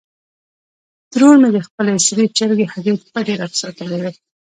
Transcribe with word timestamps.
ترور 1.11 1.35
مې 1.41 1.49
د 1.55 1.59
خپلې 1.67 1.93
سرې 2.07 2.25
چرګې 2.37 2.65
هګۍ 2.73 2.95
پټې 3.13 3.33
راته 3.39 3.55
ساتلې 3.63 3.97
وې. 4.01 4.11